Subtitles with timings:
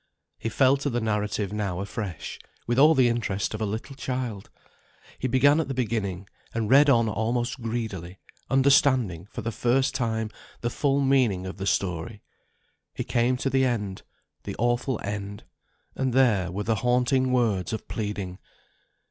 [0.39, 4.49] He fell to the narrative now afresh, with all the interest of a little child.
[5.19, 8.17] He began at the beginning, and read on almost greedily,
[8.49, 12.23] understanding for the first time the full meaning of the story.
[12.95, 14.01] He came to the end;
[14.41, 15.43] the awful End.
[15.93, 18.39] And there were the haunting words of pleading.